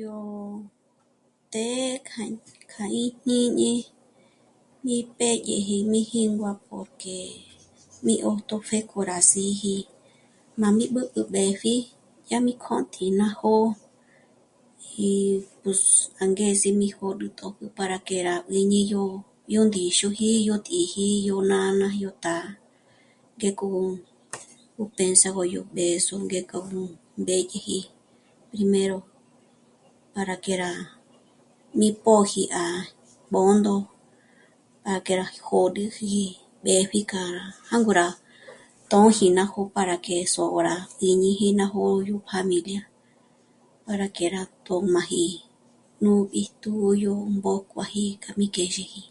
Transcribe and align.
Yó 0.00 0.16
të́'ë 1.52 2.00
kja 2.70 2.84
íjñíni 3.04 3.72
mí 4.84 4.96
pèdyeji 5.18 5.76
mí 5.90 6.00
jíngua 6.10 6.52
porque 6.68 7.18
mí 8.04 8.14
'ṑjtjo 8.20 8.56
pjéko 8.66 8.86
k'o 8.90 9.00
rá 9.10 9.18
sîji, 9.30 9.74
m'ájmí 10.58 10.84
b'ëpjü 10.94 11.20
mbèpji 11.28 11.46
ná 11.58 11.58
jó'o 11.60 11.80
dyá 12.26 12.38
mi 12.46 12.52
kjṑtji'i 12.64 13.10
ná 13.20 13.26
jó'o 13.40 13.66
y 15.08 15.10
pus... 15.62 15.80
angezi 16.22 16.68
mí 16.80 16.86
jö̌rü 16.96 17.26
tòpjü 17.38 17.64
para 17.76 17.98
que 18.06 18.16
rá 18.28 18.34
juîñiji 18.52 18.82
yó 19.54 19.60
ndíxuji, 19.66 20.28
yó 20.48 20.56
tǐji, 20.66 21.06
yó 21.28 21.36
nána, 21.50 21.86
yó 22.02 22.10
tá'a 22.24 22.48
ngéko 23.38 23.64
ó 24.82 24.82
têndzagö 24.96 25.42
yó 25.54 25.60
b'ëzo 25.74 26.14
ngéko 26.26 26.58
nú 26.74 26.82
mbèdyeji 27.20 27.78
primero 28.52 28.98
para 30.14 30.34
que 30.44 30.54
rá 30.62 30.70
mí 31.78 31.88
pòji 32.04 32.42
à 32.64 32.64
Bṓndo 33.32 33.74
para 34.84 35.00
que 35.06 35.12
rá 35.20 35.26
jö̌rüji 35.46 36.24
mbépji 36.60 37.00
k'a 37.10 37.22
jângo 37.68 37.92
rá 38.00 38.06
tôji 38.90 39.26
ná 39.36 39.42
jó'o 39.52 39.62
para 39.76 39.96
que 40.04 40.16
sô'o 40.34 40.58
rá 40.68 40.74
'íjñíji 41.04 41.48
ná 41.58 41.64
jó'o 41.72 41.90
k'o 41.94 42.02
yú 42.08 42.16
pjamilia 42.26 42.82
para 43.86 44.06
que 44.16 44.24
rá 44.34 44.42
tjômaji'i 44.64 45.32
nú 46.02 46.12
bíjtu 46.32 46.72
yó 47.04 47.12
mbójkuaji 47.36 48.04
k'a 48.22 48.30
mí 48.38 48.46
kjèzheji 48.54 49.02